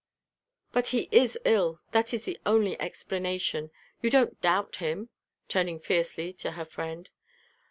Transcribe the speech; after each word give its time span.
"But 0.71 0.87
he 0.87 1.07
is 1.11 1.37
ill; 1.45 1.79
that 1.91 2.11
is 2.11 2.23
the 2.25 2.39
only 2.43 2.75
explanation. 2.81 3.69
You 4.01 4.09
don't 4.09 4.41
doubt 4.41 4.77
him?" 4.77 5.09
turning 5.47 5.77
fiercely 5.79 6.33
to 6.37 6.53
her 6.53 6.65
friend. 6.65 7.07